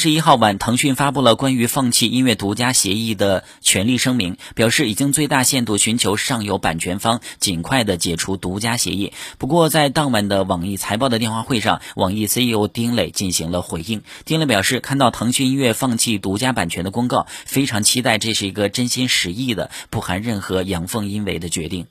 [0.00, 9.12] 十一号晚腾讯发布了关于放弃音乐独家协议的权利声明表示已经最大限度寻求上游版权方尽快的解除独家协议。
[9.36, 14.00] 不过在当晚的网易财报的电话会上网易 ceo 丁磊进行了回应。
[14.24, 21.88] 丁磊表示看到腾讯音乐放弃独家版权的公告非常期待这是一个真心实意的不含任何阳奉阴违的决定。